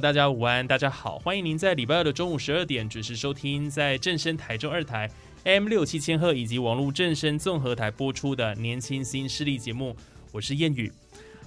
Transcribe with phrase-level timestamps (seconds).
[0.00, 5.10] 大家午安，大家好，欢迎您在礼拜二的中午十二点准时收听，在正声台中二台
[5.42, 9.96] M 六七千赫以及网络正声综合台播出的年轻新势力节目，
[10.30, 10.92] 我是谚语。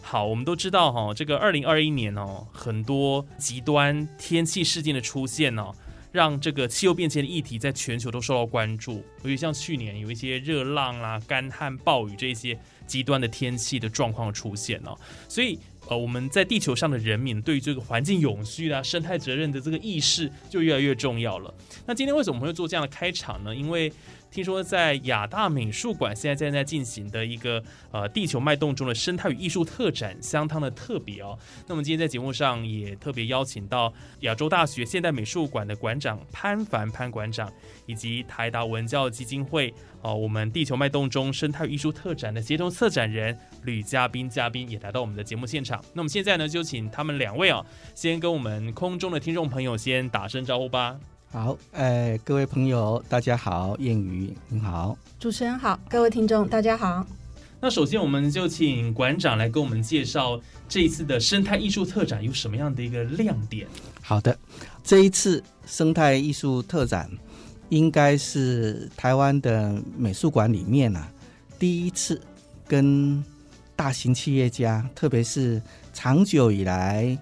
[0.02, 5.72] 好，我们都知道哈，这个二零二一年哦，很多极端天气事件的出现哦，
[6.12, 9.04] 让这个气候变迁的议题在全球都受到关注。
[9.24, 14.98] 尤其像去年有一些热浪啦、干旱、暴雨这些极端的天气的状况出现哦，
[15.30, 15.58] 所以。
[15.92, 21.54] 呃，我们在地球上的人民对于这个环境永续啊、生态责任的这个意识就越来越重要了。
[21.86, 23.54] 那今天为什么会做这样的开场呢？
[23.54, 23.92] 因为
[24.32, 31.38] 听说在亚大美术馆现在正在进行的一个呃地球脉动中的生态与艺术特展，相当的特别哦。
[31.68, 37.52] 那么今天在节目上也特别邀请到亚洲大学现代美术馆的馆长潘凡潘馆长，
[37.86, 45.84] 以及台达文教基金会哦我们地球脉动中生态与艺术特展的协同策展人吕嘉宾嘉宾也来到我们的节目现场。
[45.94, 47.62] 那么现在呢，就请他们两位啊，
[47.94, 50.98] 先跟我们空中的听众朋友先打声招呼吧。
[51.34, 57.08] 好，呃，各位朋友，大家好，燕语你好，主持人好，各位听众大家好。
[57.62, 63.66] 那首先，我们就请馆长来给我们介绍这一次的生态艺术特展有什么样的一个亮点。
[64.02, 64.38] 好的，
[64.84, 67.10] 这一次生态艺术特展
[67.70, 71.10] 应该是台湾的美术馆里面啊，
[71.58, 72.20] 第一次
[72.68, 73.24] 跟
[73.74, 75.62] 大型企业家，特别是
[75.94, 77.18] 长久以来。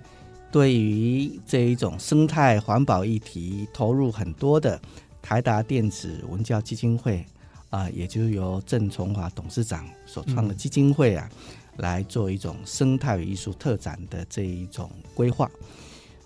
[0.52, 4.82] 对于这一种生态环保议题投入很多的
[5.22, 7.24] 台达电子文教基金会
[7.70, 11.30] 啊，也就由郑崇华董事长所创的基金会啊，
[11.78, 15.48] 来做一种生态与艺术特展的这一种规划。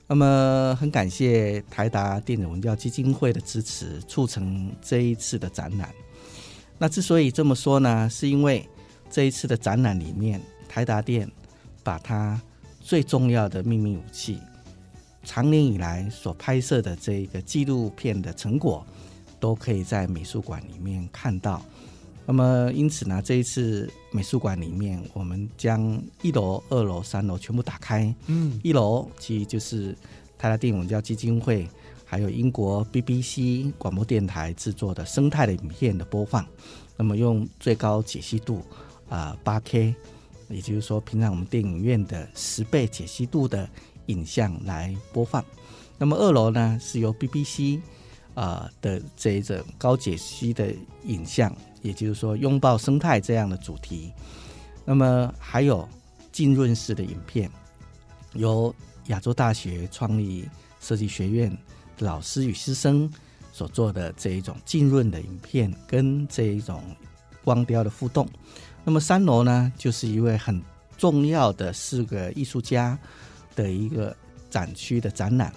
[0.08, 5.94] 那么很感谢台达电子文教基金会的支持，促成这一次的展览。
[6.78, 8.66] 那之所以这么说呢，是因为
[9.10, 11.30] 这一次的展览里面，台达电
[11.84, 12.42] 把它。
[12.84, 14.38] 最重要的秘密武器，
[15.24, 18.86] 长年以来所拍摄的这一个纪录片的成果，
[19.40, 21.64] 都可以在美术馆里面看到。
[22.26, 28.14] 那么，因此呢，这一次美术馆里面，我们将一楼、二楼、三楼全部打开。
[28.28, 29.96] 嗯，一楼其实就是
[30.38, 31.68] 泰拉电影文教基金会，
[32.04, 36.46] 还有英国 BBC 广播电台制作的生态的影片的播放。
[36.98, 38.62] 那么，用最高解析度
[39.08, 39.96] 啊，八 K。
[40.50, 43.68] 也就是说，平常我们电影院的十倍解析度的
[44.08, 45.44] 影像来播放。
[45.98, 47.80] 那么二楼呢，是由 BBC
[48.34, 50.74] 啊的这一种高解析的
[51.06, 54.12] 影像，也就是说拥抱生态这样的主题。
[54.86, 55.88] 那么还有
[56.32, 57.50] 浸润式的影片，
[58.34, 58.74] 由
[59.08, 60.50] 亚洲大学创立
[60.82, 61.56] 设计学院
[62.00, 63.10] 老师与师生
[63.52, 66.84] 所做的这一种浸润的影片，跟这一种
[67.44, 68.28] 光雕的互动。
[68.86, 70.62] 那么三楼呢，就是一位很
[70.98, 72.98] 重要的四个艺术家
[73.56, 74.16] 的一个
[74.50, 75.54] 展区的展览。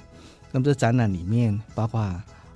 [0.53, 2.01] 那么这展览里面包括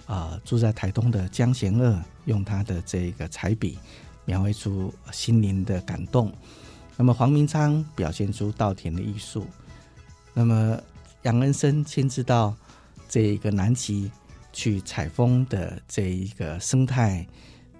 [0.07, 3.79] 啊住在台东的江贤二，用他的这个彩笔
[4.25, 6.33] 描绘出心灵的感动。
[6.97, 9.47] 那么黄明昌表现出稻田的艺术。
[10.33, 10.79] 那么
[11.23, 12.55] 杨恩生亲自到
[13.09, 14.11] 这一个南极
[14.53, 17.27] 去采风的这一个生态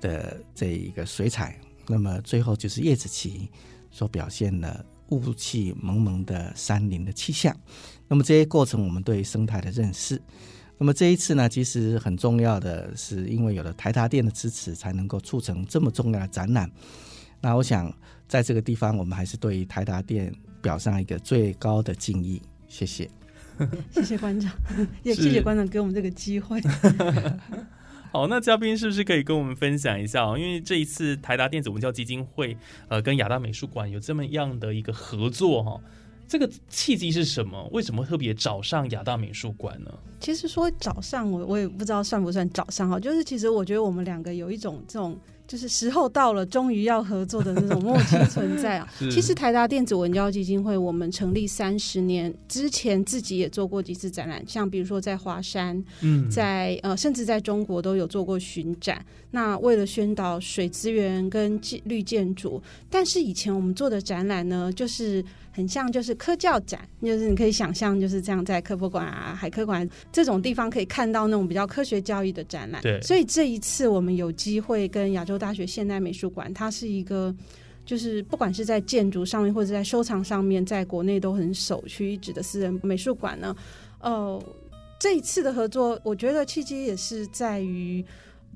[0.01, 1.57] 的这一个水彩。
[1.91, 3.51] 那么最后就是叶子旗
[3.91, 7.55] 所表现的雾气蒙蒙的山林的气象。
[8.07, 10.23] 那么这些过程，我们对生态的认识。
[10.79, 16.71] 那么这一次呢，其实很重要的是，因为有了台达电的支持，才能够促成这么重要的展览。
[17.41, 17.93] 那我想
[18.29, 20.33] 在这个地方，我们还是对台达电
[20.63, 22.41] 表上一个最高的敬意。
[22.69, 23.11] 谢谢，
[23.91, 24.53] 谢谢馆长，
[25.03, 26.61] 也谢谢馆长给我们这个机会。
[28.13, 32.57] 好，那嘉宾是不是可以跟我们分享一下因为这一次台达电子文教基金会
[32.89, 35.81] 呃跟亚大美术馆有这么样的一个合作哈，
[36.27, 37.69] 这个契机是什么？
[37.71, 39.93] 为什么特别找上亚大美术馆呢？
[40.19, 42.99] 其实说找上我，我也不知道算不算找上哈。
[42.99, 45.17] 就是其实我觉得我们两个有一种这种
[45.51, 48.89] 就是时候到了，终于要合作的那种默契存在啊。
[49.11, 59.05] 其实台达电子文教基金会，我们成立三十年之前，自己也做过几次展览，像比如说在华山，嗯，在呃，甚至在中国都有做过巡展。
[59.33, 72.83] 那为了宣导水资源跟建绿建筑，但是以前我们做的展览呢，就是很像就是科教展，就是你可以想象就是这样，在科博馆啊、海科馆这种地方可以看到那种比较科学教育的展览。
[72.83, 77.35] 对所以这一次我们有机会跟亚洲大学现代美术馆，它是一个。
[77.83, 83.57] 就是不管是在建筑上面，或者在收藏上面，在国内都很首屈一指的私人美术馆呢，
[84.01, 84.41] 呃，
[85.01, 88.05] 这一次的合作，我觉得契机也是在于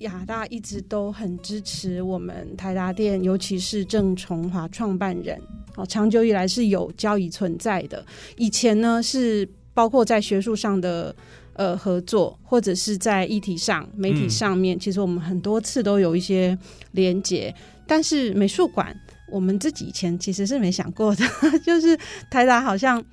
[0.00, 5.40] 亚大一直都很支持我们台达店，尤其是郑崇华创办人，
[5.74, 8.04] 哦，长久以来是有交易存在的。
[8.36, 11.16] 以前呢是包括在学术上的
[11.54, 16.56] 呃合作，或者是在议题上、媒体上面，其实我们很多次都有一些
[16.92, 17.54] 连结。
[17.86, 18.94] 但是美术馆，
[19.30, 21.24] 我们自己以前其实是没想过的，
[21.64, 21.98] 就是
[22.30, 23.04] 台达好像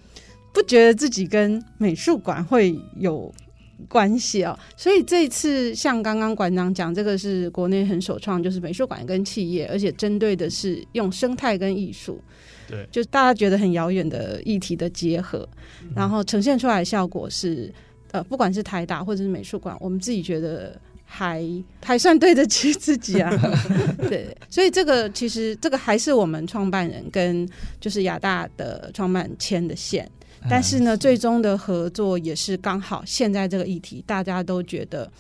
[0.53, 3.33] 不觉得自己跟美术馆会有
[3.89, 12.21] 关系哦，所以这一次像刚刚馆长讲，这个是国内很首创，就是美术馆跟企业，而且针对的是用生态跟艺术，
[12.69, 15.45] 对，就大家觉得很遥远的议题的结合，
[15.95, 17.73] 然后呈现出来的效果是，
[18.11, 20.79] 呃，不管是台大或者是美术馆，我们自己觉得。
[21.13, 21.45] 还
[21.83, 23.29] 还算对得起自己啊，
[24.07, 27.45] 对，所以这个其实这个还是我们创办人跟
[27.81, 30.09] 就是亚大的创办牵的线，
[30.49, 35.11] 但是呢，最终的合作也是刚好现在这个议题大家都觉得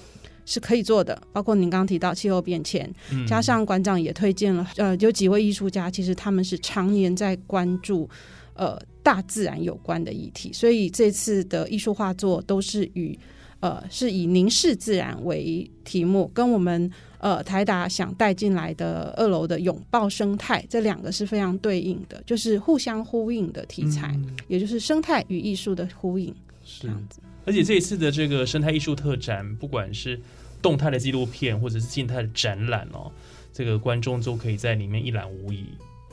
[0.45, 8.09] 是可以做的，包括您刚刚提到气候变迁，嗯加上馆长也推荐了，呃，有几位艺术家，其实他们是常年在关注
[8.53, 13.17] 呃大自然有关的议题，所以这次的艺术画作都是与
[13.59, 16.89] 呃是以凝视自然为题目，跟我们
[17.19, 24.35] 呃台达想带进来的二楼的拥抱生态这两个是非常对应的，就是互相呼应的题材，嗯。
[24.47, 26.33] 也就是生态与艺术的呼应，
[26.63, 27.19] 是，这样子。
[27.45, 30.19] 而且这一次的这个生态艺术特展，不管是
[30.61, 33.11] 动态的纪录片或者是静态的展览哦，
[33.51, 35.65] 这个观众都可以在里面一览无遗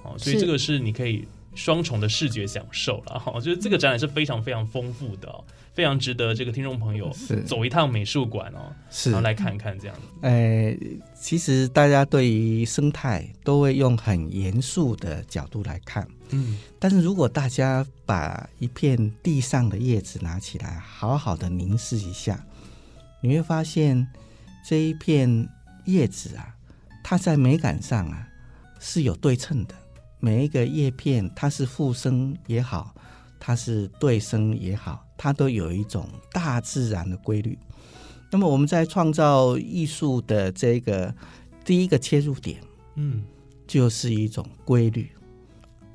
[0.02, 1.26] 哦，所以这个是你可以
[1.58, 5.44] 双重的视觉享受了哈、哦，就是这个展览是非常非常丰富的、哦，
[5.74, 10.02] 非常值得这个听众朋友是走一趟美术馆哦，是然后来看看这样子。
[10.22, 10.72] 呃，
[11.20, 22.40] 其实大家对于生态都会用很严肃的角度来看，嗯，但是如果大家把一片地上的叶子拿起来，好好的凝视一下，
[23.20, 24.06] 你会发现
[24.64, 25.48] 这一片
[25.86, 26.54] 叶子啊，
[27.02, 28.28] 它在美感上啊
[28.78, 29.74] 是有对称的。
[30.20, 32.94] 每一个叶片，它是复生也好，
[33.38, 37.58] 它是对生也好，它都有一种大自然的规律。
[38.30, 41.14] 那么我们在创造艺术的这个
[41.64, 42.60] 第一个切入点，
[42.96, 43.22] 嗯，
[43.66, 45.10] 就是一种规律。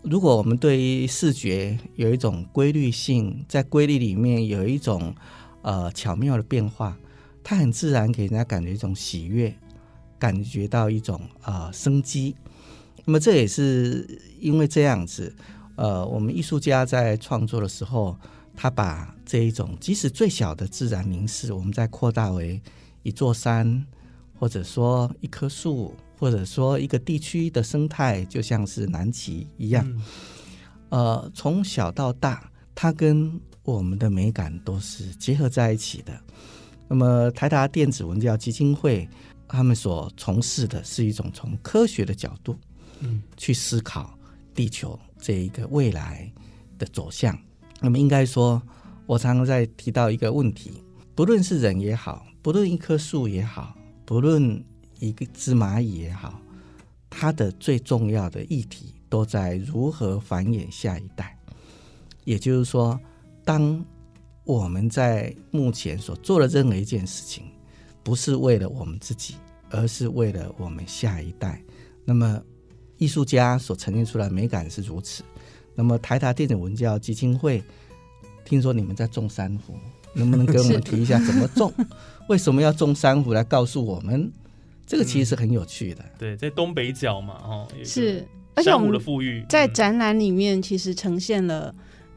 [0.02, 5.14] 如果我们对于视觉有一种规律性，在规律里面有一种
[5.62, 6.98] 呃巧妙的变化，
[7.44, 9.54] 它很自然给人家感觉一种喜悦，
[10.18, 12.36] 感觉到一种呃生机。
[13.06, 14.08] 那么这也是
[14.40, 15.34] 因为这样子，
[15.76, 18.18] 呃，我们艺术家在创作的时候，
[18.56, 22.62] 他把这一种即使最小的自然凝视，我们再扩大为
[23.02, 23.86] 一座山，
[24.40, 29.86] 或者说一棵树，或者说一个地区的生态，就像是南极一样。
[29.88, 30.02] 嗯
[30.90, 36.14] 呃，从小到大，它跟我们的美感都是结合在一起的。
[36.88, 39.10] 那么，台达电子文教基金会
[39.48, 42.56] 他们所从事的是一种从科学的角度
[43.38, 44.18] 去思考
[44.54, 46.32] 地球这一个未来
[46.78, 47.38] 的走向。
[47.80, 48.62] 那么，应该说，
[49.06, 50.84] 我常常在提到一个问题：
[51.16, 54.64] 不论是人也好，不论一棵树也好，不论
[55.00, 56.40] 一个只蚂蚁也好，
[57.10, 61.38] 它的最重要的议题都在如何繁衍下一代。
[62.24, 62.98] 也就是说，
[63.44, 63.84] 当
[64.46, 67.46] 我们在目前所做的任何一件事情，
[68.02, 69.36] 不是为了我们自己，
[69.70, 71.62] 而是为了我们下一代。
[72.06, 72.42] 那么，
[72.98, 75.24] 艺术家所呈现出来美感是如此。
[75.76, 77.64] 那么，台达电子文教基金会，
[78.46, 79.76] 听说你们在种珊瑚，
[80.14, 81.74] 能不能给我们提一下怎么种？
[82.30, 83.34] 为什么要种珊瑚？
[83.34, 84.32] 来告诉我们，
[84.86, 86.06] 这个其实是很有趣的。
[86.18, 91.74] 对，在东北角嘛，哦，是，而且我珊瑚的富裕嗯在展览里面其实呈现了。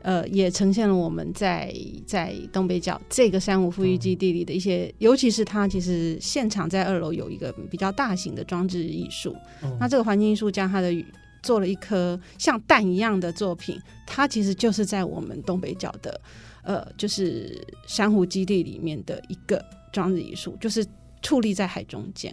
[0.07, 1.75] 呃，也呈现了我们在
[2.07, 9.35] 在东北角这个珊瑚富裕基地里的一些，尤其是它其实现场在二楼有一个比较大型的装置艺术。
[9.65, 10.95] 嗯那这个环境艺术家他的
[11.43, 16.21] 做了一颗像蛋一样的作品，它其实就是在我们东北角的
[16.63, 19.61] 呃，就是珊瑚基地里面的一个
[19.93, 20.87] 装置艺术，就是
[21.21, 22.33] 矗立在海中间。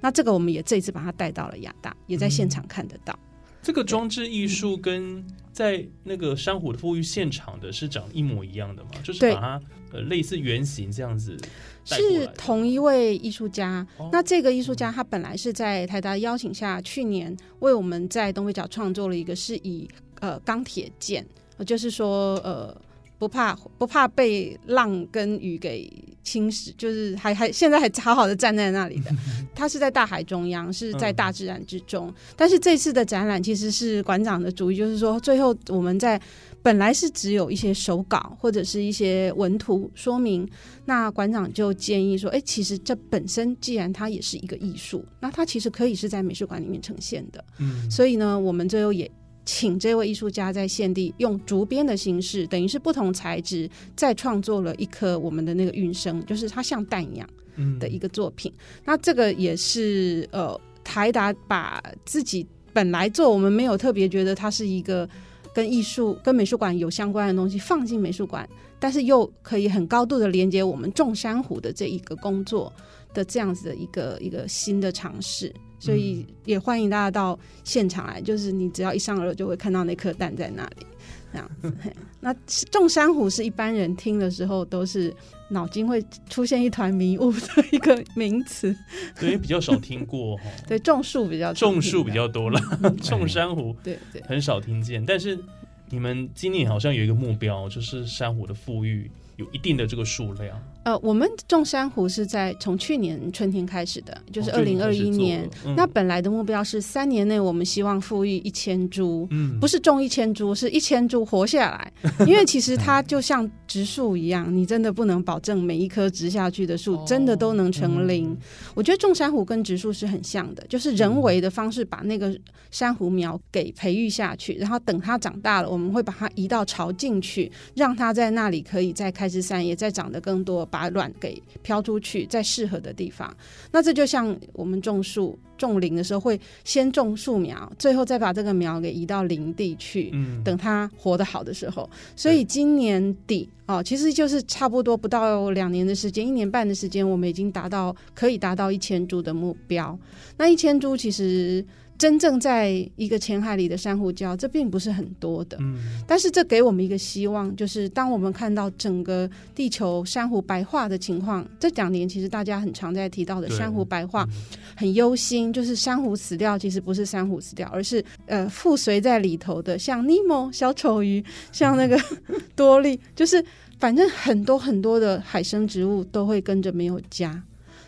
[0.00, 3.14] 那这个我们也这一次把它带到了亚大，也在现场看得到。
[3.62, 8.90] 这个装置艺术跟在那个珊瑚的富裕现场的是长一模一样的嘛？
[9.02, 9.60] 就是把它
[9.92, 11.36] 呃类似圆形这样子
[11.84, 13.86] 是同一位艺术家。
[13.98, 19.86] 哦那这个艺术家他本来是在台达邀请下，去年为我们在东北角创作了一个是以
[20.20, 21.26] 呃钢铁剑，
[21.58, 22.74] 呃就是说呃
[23.18, 29.10] 不怕不怕被浪跟雨给侵蚀，就是还还现在还好好的站在那里的。
[29.54, 32.12] 它是在大海中央，是在大自然之中。
[32.36, 36.20] 但是这次的展览其实是馆长的主意，就是说最后我们在
[36.62, 40.48] 本来是只有一些手稿或者是一些文图说明，
[40.84, 47.42] 那馆长就建议说，哎，其实这本身既然它也是一个艺术，那它其实可以是在美术馆里面呈现的。
[47.58, 49.10] 嗯所以呢，我们最后也
[49.44, 58.52] 请这位艺术家在现地用竹编的形式，等于是不同材质，再创作了一颗我们的那个韵生，就是它像蛋一样嗯的一个作品。
[58.84, 65.08] 那这个也是呃，台达把自己本来做，我们没有特别觉得它是一个
[65.52, 72.72] 跟艺术、跟美术馆有相关的东西放进美术馆，但是又可以很高度的连接我们种珊瑚的这一个工作
[73.12, 75.52] 的这样子的一个一个新的尝试。
[75.80, 80.86] 所以也欢迎大家到现场来，就是你只要一上楼就会看到那颗蛋在那里，
[81.32, 81.72] 这样子。
[82.20, 82.32] 那
[82.70, 85.12] 种珊瑚是一般人听的时候都是
[85.48, 87.40] 脑筋会出现一团迷雾的
[87.72, 88.76] 一个名词，
[89.18, 92.60] 对比较少听过哈， 对，种树比较种树比较较多了，
[93.02, 94.22] 种珊瑚对对。
[94.22, 95.02] 很少听见。
[95.04, 95.42] 但是
[95.88, 100.54] 你们今年好像有一个目标，就是珊瑚的富裕有一定的这个数量，
[100.84, 105.48] 呃，我们种珊瑚是在从去年春天开始的，就是哦二零二一年。
[105.74, 111.92] 那本来的目标是三年内我们希望富裕一千株，嗯不是种一千株，是一千株活下来。
[112.28, 118.28] 因为其实它就像植树一样，你真的不能保证每一棵植下去的树哦真的都能成林。
[118.28, 118.36] 嗯
[118.74, 122.38] 我觉得种珊瑚跟植树是很像的，就是人为的方式把那个
[122.70, 133.34] 珊瑚苗给培育下去，然后等它长大了，我们会把它移到潮进去，让它在那里可以再开枝散叶，再长得更多，把卵给飘出去，在适合的地方。
[133.70, 135.38] 那这就像我们种树。
[135.60, 141.86] 种林的时候会先种树苗，最后再把这个苗给移到林地去，嗯等它活得好的时候。
[142.16, 149.98] 所以今年底哦，其实就是差不多不到两年的时间，一年半的时间，我们已经达到可以达到一千株的目标。
[150.38, 151.62] 那一千株其实
[152.00, 155.58] 真正在一个浅海里的珊瑚礁，这并不是很多的。
[155.60, 155.76] 嗯。
[156.06, 164.58] 但是这给我们一个希望，就是当我们看到整个地球珊瑚白化的情况，这两年其实大家很常在提到的珊瑚白化，嗯。
[164.76, 172.00] 很忧心，就是珊瑚死掉，其实不是珊瑚死掉，而是呃附随在里头的，像尼莫小丑鱼，像那个
[172.56, 173.44] 多利，就是
[173.78, 177.30] 反正很多很多的海生植物都会跟着没有家。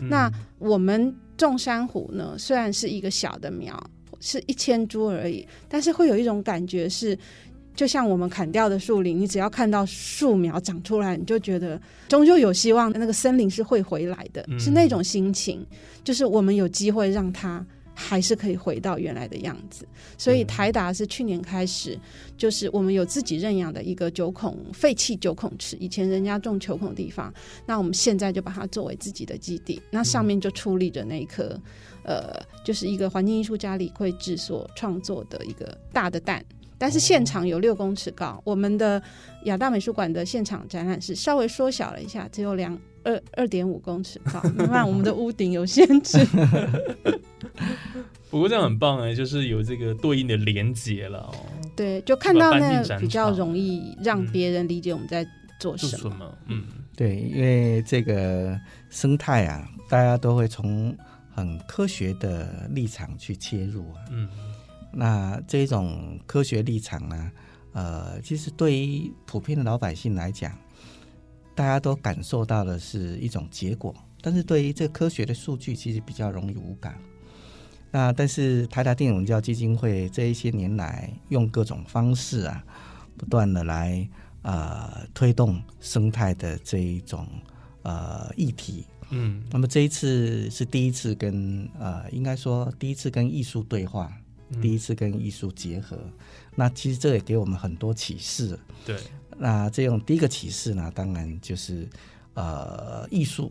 [0.00, 0.08] 嗯。
[0.10, 3.74] 那我们种珊瑚呢，虽然是一个小的苗，
[4.22, 7.18] 是一千株而已，但是会有一种感觉是。
[7.74, 15.66] 就像我们砍掉的树林，你只要看到树苗长出来，你就觉得终究有希望，那个森林是会回来的，嗯是那种心情。
[16.04, 17.64] 就是我们有机会让它
[17.94, 19.86] 还是可以回到原来的样子。
[20.18, 21.98] 所以嗯台达是去年开始，
[22.36, 27.32] 就是我们有自己认养的一个九孔废弃九孔池，以前人家种球孔的地方，
[27.66, 31.60] 那我们现在就把它作为自己的基地，那上面就矗立着那一颗，
[32.04, 32.34] 呃，
[32.64, 36.44] 就是一个环境艺术家李慧智所创作的一个大的蛋。
[36.78, 39.00] 但是现场有六公尺高，我们的
[39.44, 46.18] 亚大美术馆的现场展览是稍微缩小了一下，只有两二二点五公尺高，因为 我们的屋顶有限制。
[48.30, 51.34] 不过这样很棒哎，就是有这个对应的连接了哦，
[51.76, 55.26] 对，就看到那比较容易让别人理解我们在
[55.60, 55.90] 做什么。
[55.98, 56.38] 做什么？
[56.46, 56.64] 嗯
[56.96, 60.96] 对，因为这个生态啊，大家都会从
[61.34, 64.00] 很科学的立场去切入啊。
[64.10, 64.28] 嗯
[64.94, 67.32] 那这种科学立场呢，
[67.72, 70.52] 呃，其实对于普遍的老百姓来讲，
[71.54, 76.98] 大家都感受到的是一种结果，但是对于这科学的数据，其实比较容易无感。
[77.90, 82.64] 那但是台达电影文教基金会这一些年来，用各种方式啊，
[83.18, 84.08] 不断的来
[84.40, 87.28] 呃推动生态的这一种
[87.82, 88.86] 呃议题。
[89.10, 94.10] 嗯那么这一次是第一次跟呃，应该说第一次跟艺术对话，
[94.48, 95.98] 嗯第一次跟艺术结合。
[96.54, 98.58] 那其实这也给我们很多启示。
[98.86, 98.96] 对，
[99.38, 101.88] 那这种第一个启示呢，当然就是
[102.34, 103.50] 呃，艺术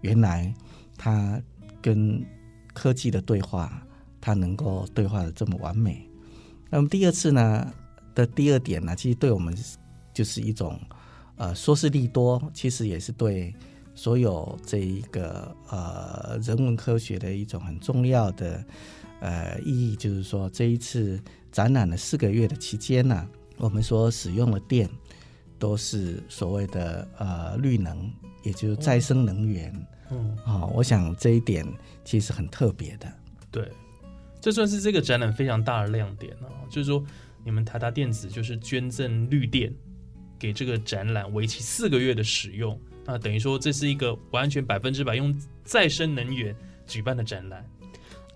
[0.00, 0.52] 原来
[0.96, 1.40] 它
[1.80, 2.24] 跟
[2.72, 3.82] 科技的对话，
[4.20, 6.06] 它能够对话的这么完美。
[6.68, 7.72] 那么第二次呢
[8.14, 9.56] 的第二点呢，其实对我们
[10.12, 10.78] 就是一种
[11.36, 13.54] 呃，说是利多，其实也是对
[13.94, 18.64] 所有这一个呃人文科学的一种很重要的
[19.20, 24.88] 呃意义，就是说这一次展览的四个月的期间呢、我们所使用的电
[25.60, 28.10] 都是所谓的呃绿能，
[28.42, 29.72] 也就是再生能源。
[30.10, 31.64] 嗯，啊、我想这一点
[32.04, 33.06] 其实很特别的。
[33.52, 33.70] 对，
[34.40, 37.04] 这算是这个展览非常大的亮点啊，就是说
[37.44, 39.72] 你们台达电子就是捐赠绿电
[40.36, 47.64] 给这个展览，为期四个月的使用，那等于说这是一个完全百分之百用再生能源举办的展览，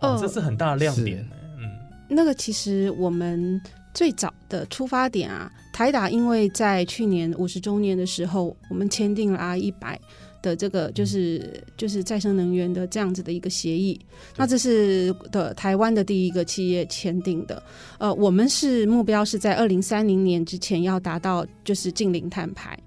[0.01, 1.29] 哦，呃这是很大的亮点。
[1.59, 1.71] 嗯，
[2.09, 3.61] 那个其实我们
[3.93, 10.01] 最早的出发点啊，台达因为在去年五十周年的时候，我们签订了 R 一百
[10.41, 13.99] 的这个就是就是再生能源的这样子的一个协议，
[14.37, 17.61] 那这是的台湾的第一个企业签订的。
[17.99, 22.79] 呃，我们是目标是在二零三零年之前要达到就是净零碳排。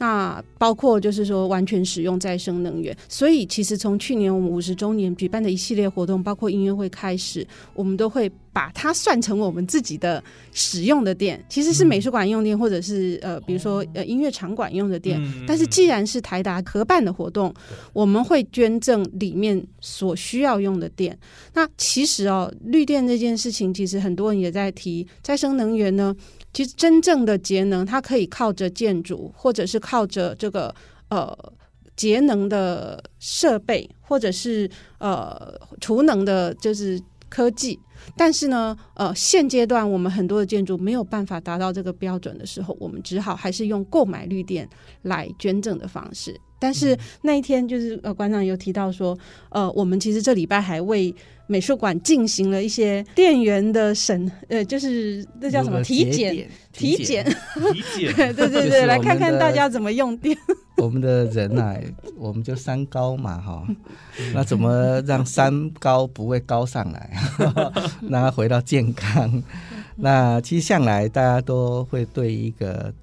[0.00, 15.22] 那包括就是说完全使用再生能源，所以其实从去年我们五十周年举办的一系列活动，包括音乐会开始，我们都会把它算成我们自己的使用的电，其实是美术馆用电，或者是呃，比如说呃音乐场馆用的电。
[15.22, 17.52] 嗯但是既然是台达合办的活动，
[17.92, 21.18] 我们会捐赠里面所需要用的电。
[21.52, 26.16] 那其实哦，绿电这件事情，其实很多人也在提再生能源呢。
[26.52, 30.74] 其实真正的节能，它可以靠着建筑，或者是靠着这个
[31.08, 31.36] 呃
[31.96, 37.78] 节能的设备，或者是呃储能的，就是科技。
[38.16, 44.66] 但是呢，呃，现阶段我们很多的建筑没有办法达到这个标准的时候，我们只好还是用购买绿电
[45.02, 46.34] 来捐赠的方式。
[46.58, 49.16] 但是那一天就是呃，馆长有提到说，
[49.50, 51.14] 呃，我们其实这礼拜还为
[51.50, 57.24] 美术馆进行了一些电源的审，呃，就是那叫什么体检体检？
[57.24, 60.36] 体检， 对对就是对，来看看大家怎么用电。
[60.76, 61.76] 我们的人啊，
[62.16, 63.66] 我们就三高嘛，哈，
[64.32, 67.10] 那怎么让三高不会高上来，
[68.08, 69.42] 让它回到健康？
[69.96, 72.94] 那其实向来大家都会对一个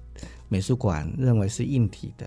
[0.48, 2.26] 美术馆认为是硬体的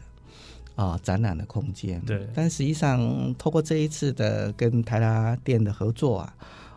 [0.87, 2.27] 啊、展览的空间，对。
[2.33, 6.33] 但实际上透过这一次的跟台达店的合作啊，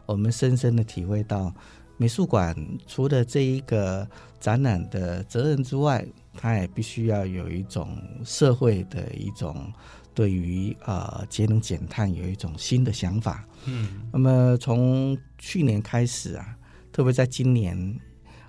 [0.06, 1.52] 我们深深的体会到，
[1.96, 4.06] 美术馆除了这一个
[4.40, 9.72] 展览的责任之外，它也必须要有一种社会的一种
[10.12, 13.46] 对于呃节能减碳有一种新的想法。
[13.66, 14.02] 嗯。
[14.12, 16.56] 那么从去年开始啊，
[16.92, 18.00] 特别在今年，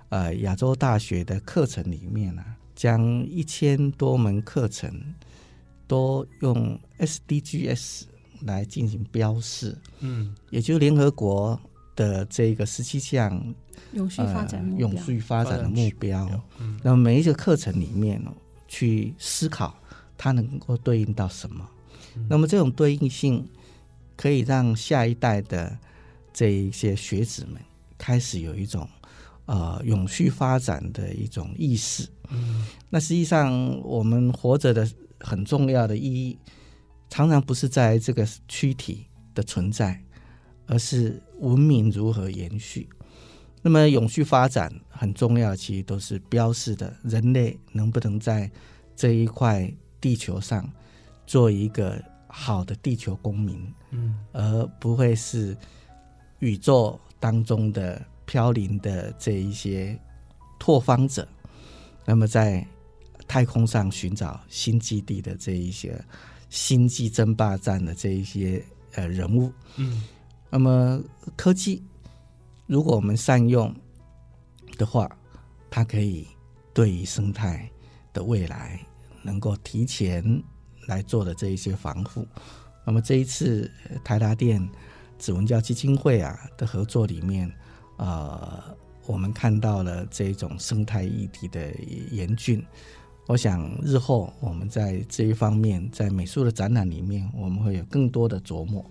[0.08, 4.90] 呃，亚洲大学的课程里面啊，将一千多门课程
[5.86, 8.02] 都用 SDGs
[8.42, 10.34] 来进行标示，嗯。
[10.50, 11.58] 也就是联合国
[11.94, 13.42] 的这个十七项
[13.92, 16.28] 永续发展，呃永续发展的目标。
[16.58, 16.78] 嗯。
[16.82, 18.32] 那么每一个课程里面哦，
[18.68, 19.74] 去思考
[20.18, 21.68] 它能够对应到什么。
[22.16, 22.26] 嗯。
[22.28, 23.48] 那么这种对应性，
[24.16, 25.76] 可以让下一代的
[26.32, 27.60] 这一些学子们
[27.96, 28.88] 开始有一种
[29.46, 32.06] 呃永续发展的一种意识。
[32.28, 32.66] 嗯。
[32.90, 34.88] 那实际上，我们活着的
[35.20, 36.38] 很重要的意义，
[37.08, 40.02] 常常不是在这个躯体的存在，
[40.66, 42.88] 而是文明如何延续。
[43.62, 48.50] 那么，永续发展很重要，其实都是标示的人类能不能在
[48.94, 49.68] 这一块
[50.00, 50.70] 地球上
[51.26, 55.56] 做一个好的地球公民，嗯而不会是
[56.38, 59.98] 宇宙当中的飘零的这一些
[60.60, 61.26] 拓荒者。
[62.04, 62.64] 那么在
[63.28, 66.02] 太空上寻找新基地的这一些
[66.48, 70.04] 星际争霸战的这一些呃人物，嗯
[70.48, 71.02] 那么
[71.34, 71.82] 科技
[72.66, 73.74] 如果我们善用
[74.78, 75.10] 的话，
[75.68, 76.26] 它可以
[76.72, 77.68] 对于生态
[78.12, 78.80] 的未来
[79.22, 80.42] 能够提前
[80.86, 82.26] 来做的这一些防护。
[82.84, 84.66] 那么这一次呃台达电
[85.18, 87.52] 指纹教基金会啊的合作里面，
[87.96, 88.62] 呃，
[89.06, 91.72] 我们看到了这种生态议题的
[92.12, 92.64] 严峻。
[93.26, 98.84] 我想日后我们在这一方面，在美术的展览里面，我们会有更多的琢磨。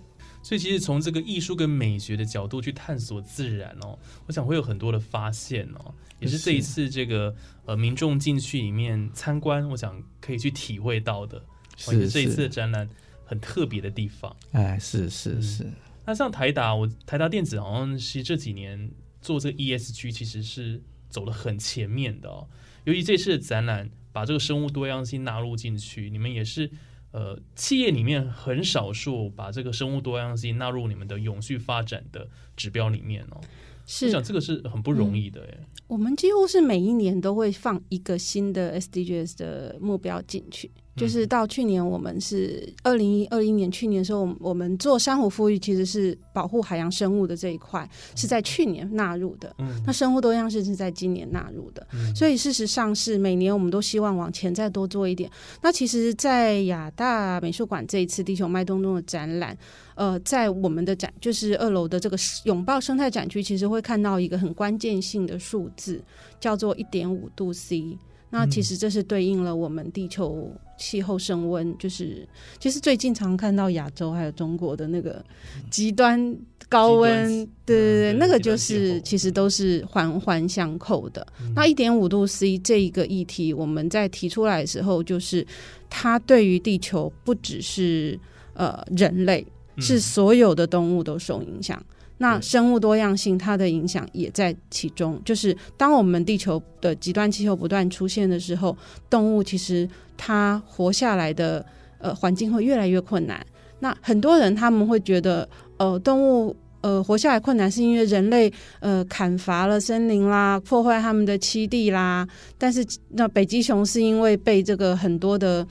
[0.43, 7.34] 所以其实从这个艺术跟美学的角度去探索自然哦，我想会有很多的发现哦，也是这一次这个
[7.65, 11.39] 呃民众进去里面参观，我想可以去体会到的，
[11.88, 12.88] 哦也是这一次的，展览
[13.26, 14.36] 很特别的地方。
[14.52, 15.71] 哎，是是嗯是，
[16.06, 22.48] 那像台达，我台达电子好像是这几年做这个 ESG 其实是走得很前面的哦，
[22.84, 26.71] 尤其这次的展览把这个生物多样性纳入进去，你们也是
[27.12, 32.25] 呃企业里面很少数把这个生物多样性纳入你们的永续发展的
[32.56, 33.41] 指标里面哦。
[33.86, 35.58] 是我是想这个是很不容易的哎。
[35.88, 40.71] 我们几乎是每一年都会放一个新的 SDGs 的目标进去。
[40.95, 55.29] 就是到去年我们是二零二一年去年的时候，我们做珊瑚富裕其实是保护海洋生物的这一块是在去年纳入的，嗯那生物多样性是在今年纳入的，嗯所以事实上是每年我们都希望往前再多做一点。
[55.62, 59.58] 那其实，在亚大美术馆这一次地球脉动中的展览，
[59.95, 66.01] 呃，在我们的展就是二楼的这个拥抱生态展区，其实会看到一个很关键性的数字，
[66.39, 67.97] 叫做一点五度 C。
[68.29, 72.27] 那其实这是对应了我们地球气候升温，就是
[72.59, 75.23] 其实最近常看到亚洲还有中国的那个
[75.69, 76.35] 极端
[76.67, 81.25] 高温，对对对，嗯那个就是其实都是环环相扣的。
[81.41, 85.45] 嗯那一点五度 C 这一个议题，我们在提出来的时候，就是
[85.89, 88.19] 它对于地球不只是
[88.53, 89.45] 呃人类，
[89.77, 91.81] 是嗯所有的动物都受影响。
[92.17, 98.75] 那生物多样性它的影响也在其中，就是当我们地球的极端气候不断出现的时候，
[99.10, 101.65] 动物其实它活下来的
[101.99, 103.45] 呃环境会越来越困难。
[103.80, 105.47] 那很多人他们会觉得，
[105.78, 112.25] 呃，动物呃活下来困难是因为人类呃砍伐了森林啦，破坏他们的栖地啦。
[112.58, 115.67] 但是那北极熊是因为被这个很多的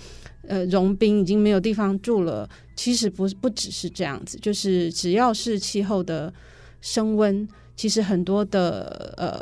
[0.48, 2.48] 呃融冰已经没有地方住了。
[2.76, 6.32] 其实不不只是这样子，就是只要是气候的
[6.80, 9.40] 升温，其实很多的呃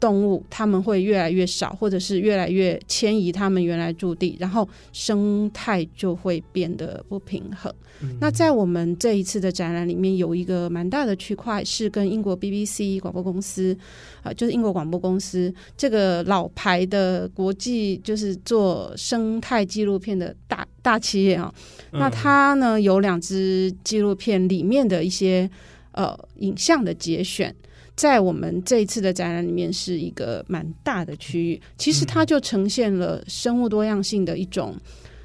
[0.00, 7.72] 动物它们会越来越少，或者是越来越迁移它们原来驻地，然后生态就会变得不平衡。
[8.02, 13.76] 嗯那在我们这一次的展览里面，有一个蛮大的区块是跟英国 BBC 广播公司，
[14.22, 21.52] 啊、就是英国广播公司这个老牌的国际就是做生态纪录片的大大企业啊、
[21.92, 25.50] 那嗯它呢有两支纪录片里面的一些
[25.92, 27.54] 呃影像的节选。
[28.00, 34.74] 在我们这一次的展览里面是一个蛮大的区域，其实它就呈现了生物多样性的一种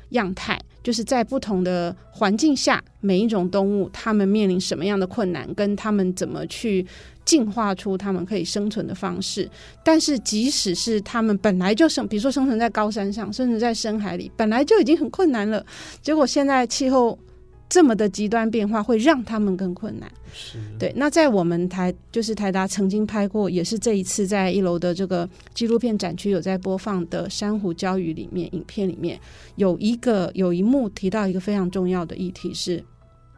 [0.09, 6.85] 样态，就是在不同的环境下，每一种动物它们面临什么样的困难，跟它们怎么去
[7.23, 9.49] 进化出它们可以生存的方式。
[9.81, 15.65] 但是，即使是它们本来就生，比如说生存在高山上，生存在深海里，本来就已经很困难了，
[16.01, 17.17] 结果现在气候
[17.67, 20.11] 这么的极端变化，会让他们更困难。
[20.33, 29.19] 是对，那在我们台就是台达曾经拍过，也是这一次在一楼的这个纪录片展区有在播放的珊瑚礁鱼里面，影片里面
[29.55, 32.83] 有一个有一幕提到一个非常重要的议题是，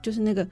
[0.02, 0.48] 就是那个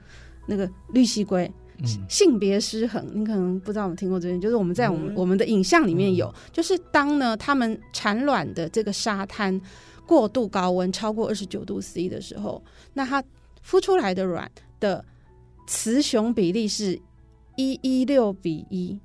[0.46, 1.44] 那个绿蜥龟。
[1.78, 9.60] 嗯性别失衡，你可能不知道我们听过这边，就是我们在我们、嗯我们的影像里面有，就是当呢他们产卵的这个沙滩
[10.06, 13.22] 过度高温超过二十九度 C 的时候，那它
[13.66, 15.04] 孵出来的卵的
[15.66, 16.98] 雌雄比例是
[17.56, 18.98] 一一六比一，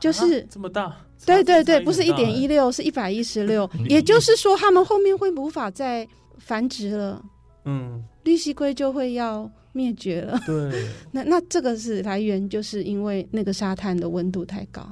[0.00, 6.06] 就是、啊这么大，对对对，不是一点一六，是一百一十六， 也就是说，它们后面会无法再
[6.38, 7.24] 繁殖了，
[7.64, 10.40] 嗯，绿蜥龟就会要灭绝了。
[10.44, 14.84] 对， 那那这个是来源，就是因为那个沙滩的温度太高。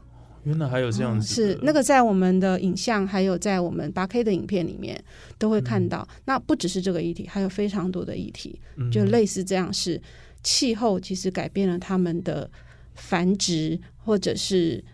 [0.44, 5.02] 原来还有这样子的，是那个在我们的影像，还有在我们八 K 的影片里面
[5.38, 6.06] 都会看到。
[6.24, 8.90] 那不只是这个议题，还有非常多的议题，嗯。
[8.90, 10.00] 就类似这样是
[10.42, 12.50] 气候其实改变了他们的
[12.94, 14.84] 繁殖或者是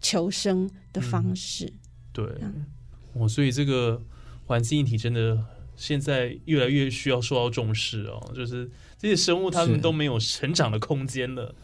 [0.00, 1.72] 求生的方式。
[2.12, 2.26] 对。
[2.42, 2.66] 嗯，
[3.14, 4.02] 哦，所以这个
[4.44, 5.42] 环境议题真的
[5.74, 8.32] 现在越来越需要受到重视哦。
[8.34, 11.54] 就是这些生物，它们都没有成长的空间了，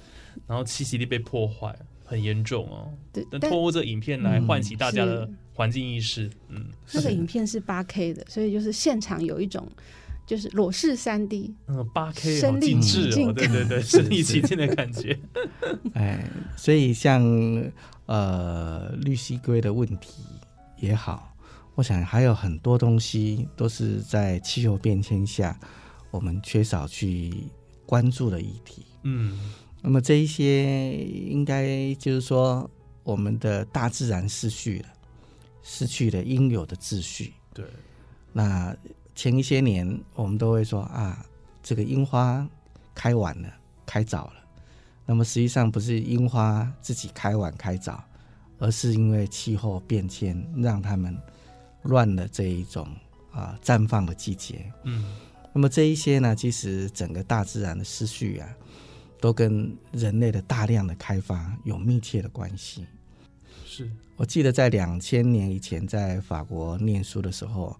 [0.46, 2.92] 然后栖息地被破坏，很严重哦。
[3.12, 9.66] 对，但但透过这影片来嗯唤起大家的是环境意识，嗯，那个影片是八 K 的，所以就是现场有一种
[10.26, 11.54] 就是裸视三 D。
[11.68, 15.18] 嗯，八 K 好身临其境对对对，是身临其境的感觉，
[15.94, 17.22] 哎，所以像
[18.06, 20.22] 呃绿蜥龟的问题
[20.78, 21.34] 也好，
[21.74, 25.58] 我想还有很多东西都是在气候变迁下
[26.10, 27.32] 我们缺少去
[27.86, 28.84] 关注的议题。
[29.04, 29.52] 嗯
[29.86, 32.68] 那么这一些应该就是说，
[33.02, 34.88] 我们的大自然失去了，
[35.62, 37.34] 失去了应有的秩序。
[37.52, 37.66] 对，
[38.32, 38.74] 那
[39.14, 41.22] 前一些年我们都会说啊，
[41.62, 42.48] 这个樱花
[42.94, 43.48] 开晚了，
[43.84, 44.34] 开早了。
[45.04, 48.02] 那么实际上不是樱花自己开晚开早，
[48.58, 51.14] 而是因为气候变迁让它们
[51.82, 52.88] 乱了这一种
[53.30, 54.72] 啊绽放的季节。
[54.84, 55.14] 嗯
[55.52, 58.48] 那么这一些呢，其实整个大自然的失序啊，
[59.24, 62.86] 都跟人类的大量的开发有密切的关系。
[63.64, 67.74] 是，我记得在两千年以前，在法国念书的时候，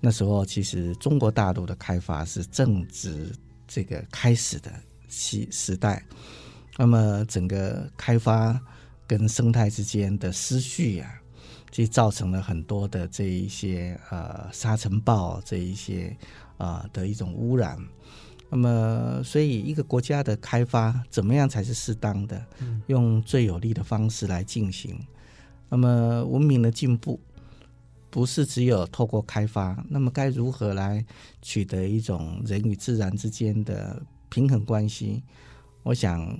[0.00, 3.30] 那时候其实中国大陆的开发是正值
[3.66, 4.72] 这个开始的
[5.10, 6.02] 时时代，
[6.78, 8.58] 那么整个开发
[9.06, 11.20] 跟生态之间的失序啊，
[11.70, 16.16] 其实造成了很多的这一些呃沙尘暴这一些
[16.56, 17.78] 啊、呃的一种污染。
[18.50, 22.44] 那么，所以一个国家的开发怎么样才是适当的？
[22.60, 24.98] 嗯用最有利的方式来进行。
[25.68, 27.20] 那么，文明的进步
[28.10, 31.04] 不是只有透过开发，那么该如何来
[31.42, 35.22] 取得一种人与自然之间的平衡关系？
[35.82, 36.38] 我想，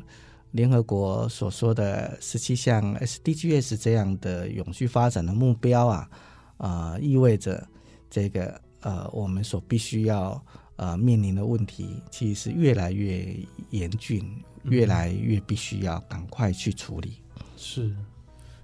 [0.53, 6.11] 联合国所说的十七项 SDGs 这样的永续发展的目标啊，
[6.57, 7.69] 啊、意味着
[8.09, 10.43] 这个呃，我们所必须要
[10.79, 13.37] 呃面临的问题，其实是越来越
[13.71, 14.25] 严峻，
[14.65, 17.21] 越来越必须要赶快去处理。
[17.57, 17.95] 是，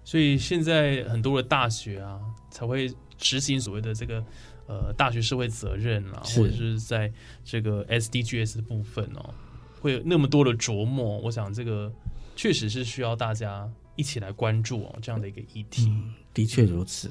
[0.04, 4.24] 所以现在很多的大学啊，才会执行所谓的这个
[4.66, 7.12] 呃大学社会责任啊，或者是在
[7.44, 9.34] 这个 SDGs 的部分哦，
[9.80, 11.18] 会有那么多的琢磨。
[11.18, 11.92] 我想这个
[12.36, 15.88] 确实是需要大家一起来关注哦这样的一个议题。
[15.88, 17.10] 嗯，的确如此。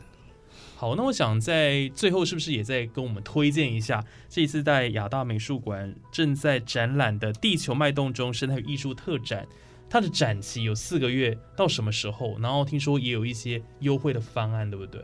[0.83, 9.45] 好，那我想在最后是不是也在跟我们推荐一下这一次在亚大美术馆正在展览的《地球脉动中生态与艺术特展》，
[9.89, 12.37] 它的展期有四个月，到什么时候？
[12.37, 15.01] 然后听说也有一些优惠的方案，对不对？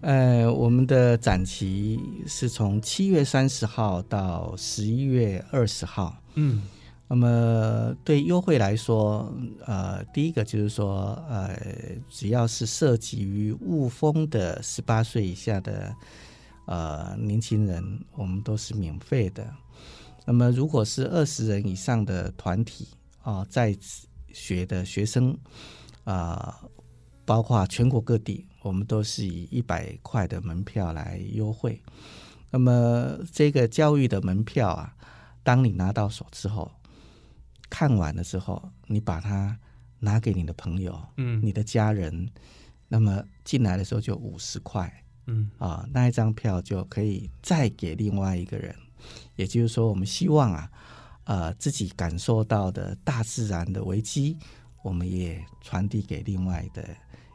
[0.00, 6.20] 呃，我们的展期是从七月三十号到十一月二十号。
[6.34, 6.60] 嗯
[7.14, 9.32] 那么对优惠来说，
[9.66, 11.56] 呃，第一个就是说，呃，
[12.10, 15.94] 只要是涉及于雾峰的十八岁以下的
[16.66, 19.48] 呃年轻人，我们都是免费的。
[20.26, 22.88] 那么如果是二十人以上的团体
[23.22, 23.76] 啊、在
[24.32, 25.38] 学的学生
[26.02, 26.64] 啊、
[27.24, 31.80] 包括全国各地，我们都是以一百块的门票来优惠。
[32.50, 34.92] 那么这个教育的门票啊，
[35.44, 36.68] 当你拿到手之后，
[37.70, 39.58] 看完了之后，你把它
[39.98, 42.28] 拿给你的朋友、嗯你的家人，
[42.88, 44.92] 那么进来的时候就五十块
[45.26, 48.74] 嗯啊，那一张票就可以再给另外一个人。
[49.36, 50.70] 也就是说，我们希望啊，
[51.24, 54.36] 呃，自己感受到的大自然的危机，
[54.82, 56.88] 我们也传递给另外的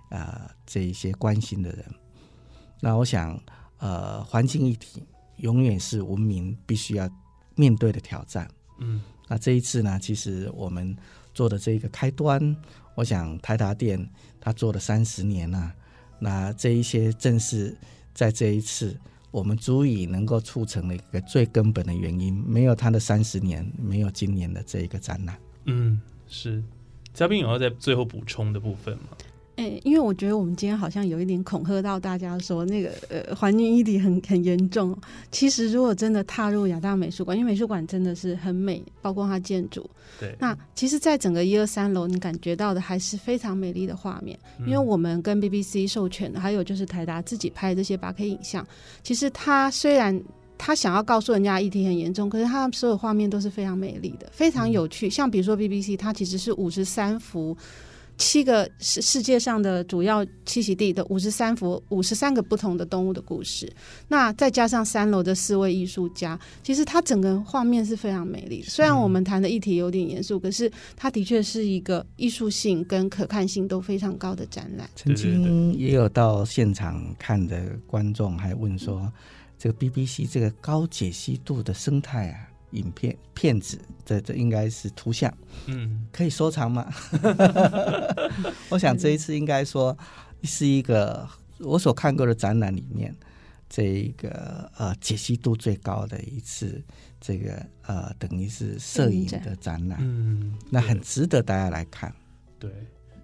[0.10, 1.86] 呃这一些关心的人。
[2.80, 3.39] 那我想，
[3.78, 5.04] 呃，环境议题
[5.38, 7.10] 永远是文明必须要
[7.56, 8.50] 面对的挑战。
[8.80, 10.94] 嗯那这一次呢，其实我们
[11.34, 12.54] 做的这个开端，
[12.96, 14.06] 我想台达电
[14.42, 15.74] 它做了三十年了、
[16.20, 17.74] 那这一些正是
[18.13, 19.00] 在这一次，
[19.32, 22.34] 我们足以能够促成了一个最根本的原因。
[22.46, 25.39] 没有它的三十年，没有今年的这一个展览。
[25.65, 26.62] 嗯，是。
[27.13, 29.10] 嘉宾有要在最后补充的部分吗？
[29.60, 34.98] 哎、因为我觉得我们今天好像有一点恐吓到大家说那个呃环境议题很很严重。
[35.32, 39.88] 其实如果真的踏入亚大美术馆，因为美术馆真的是很美，包括它建筑。
[40.19, 44.39] 对，那其实，在整个一二三楼，你感觉到的还是非常美丽的画面。
[44.65, 48.65] 因为我们跟 BBC 授权的，还有就是台达自己拍的这些八 K 影像，
[49.04, 50.22] 其实它虽然。
[50.62, 55.10] 他想要告诉人家议题很严重，可是他所有画面都是非常美丽的，非常有趣。
[55.10, 57.56] 像比如说 BBC，它其实是五十三幅
[58.20, 63.72] 七个世世界上的主要栖息地的五十三幅五十三个不同的动物的故事，
[64.10, 68.68] 那再加上三楼的四位艺术家，其实它整个画面是非常美丽的。
[68.70, 74.90] 虽然我们谈的议题有点严肃，可是它的确是一个艺术性跟可看性都非常高的展览。
[74.98, 79.10] 曾经也有到现场看的观众还问说，
[79.58, 85.32] 这个 BBC 这个高解析度的生态啊，影片片子，这这应该是图像，
[85.68, 86.92] 嗯可以收藏吗？
[88.70, 89.98] 我想这一次应该说
[90.44, 91.28] 是一个
[91.60, 93.16] 我所看过的展览里面，
[93.70, 96.82] 这一个呃解析度最高的一次，
[97.20, 102.14] 这个呃等于是摄影的展览，嗯，那很值得大家来看。
[102.60, 102.72] 对，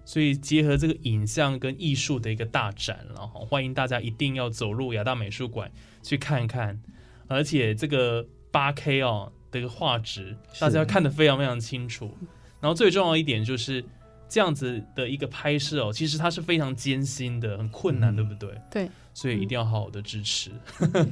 [0.04, 5.70] 所以结合这个影像跟艺术的一个大展了哈，欢迎大家一定要走入亚大美术馆
[6.02, 6.80] 去看看，
[7.26, 12.14] 而且这个八 K 哦的一个画质，大家看得非常非常清楚。
[12.60, 13.84] 然后最重要一点就是
[14.28, 18.60] 这样子的一个拍摄哦，其实它是非常艰辛的，很困难，嗯对不对？
[18.70, 20.50] 对，所以一定要好好的支持。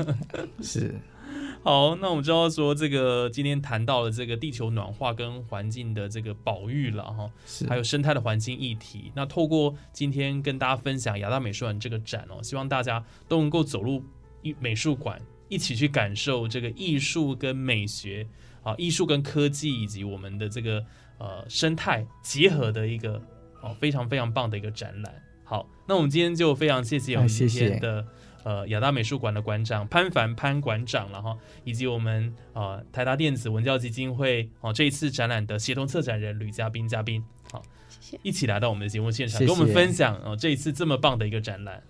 [0.62, 0.94] 是
[1.62, 7.30] 好，那我们知道说这个今天谈到了这个地球暖化跟环境的这个保育了哈，
[7.68, 9.10] 还有生态的环境议题。
[9.14, 14.02] 那透过今天跟大家分享亚大美术馆这个展哦，希望大家都能够走入
[14.42, 15.20] 一美术馆，
[15.54, 18.26] 一起去感受这个艺术跟美学
[18.62, 20.84] 啊，艺术跟科技以及我们的这个
[21.18, 23.22] 呃生态结合的一个
[23.62, 25.14] 哦非常非常棒的一个展览。
[25.44, 28.06] 好，那我们今天就非常谢谢我们哎谢谢今天的。
[28.44, 38.20] 呃，亚大美术馆的馆长潘凡潘馆长了哈，以及我们呃台达电子文教基金会哦这一次展览的协同策展人吕嘉宾嘉宾，好，谢谢。
[38.22, 41.82] 一起来到我们的节目现场，谢谢跟我们分享哦这一次这么棒的一个展览。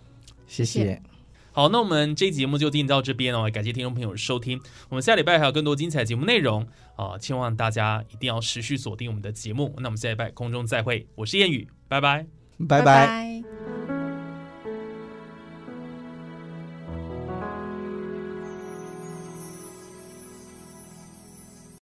[0.46, 1.02] 谢谢。
[1.54, 4.60] 好，那我们这期节目就定到这边哦，感谢听众朋友收听。
[4.88, 9.72] 我们下礼拜还有更多精彩节目内容啊，希望大家一定要持续锁定我们的节目。
[9.78, 12.26] 那我们下礼拜空中再会，我是燕宇，拜拜。
[12.68, 13.06] 拜拜。
[13.06, 13.63] 拜